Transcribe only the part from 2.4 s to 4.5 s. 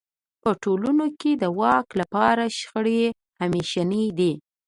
شخړې همېشنۍ دي.